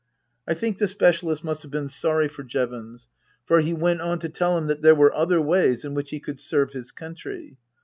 I 0.47 0.55
think 0.55 0.79
the 0.79 0.87
specialist 0.87 1.43
must 1.43 1.61
have 1.61 1.69
been 1.69 1.87
sorry 1.87 2.27
for 2.27 2.41
Jevons, 2.41 3.07
for 3.45 3.59
he 3.61 3.71
went 3.71 4.01
on 4.01 4.17
to 4.21 4.29
tell 4.29 4.57
him 4.57 4.65
that 4.65 4.81
there 4.81 4.95
were 4.95 5.13
other 5.13 5.39
ways 5.39 5.85
in 5.85 5.93
which 5.93 6.09
he 6.09 6.19
could 6.19 6.39
serve 6.39 6.71
his 6.71 6.91
country. 6.91 7.57